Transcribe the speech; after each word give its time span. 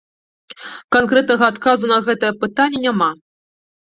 Канкрэтнага 0.95 1.45
адказу 1.53 1.85
на 1.91 1.99
гэтае 2.07 2.31
пытанне 2.47 2.79
няма. 2.87 3.11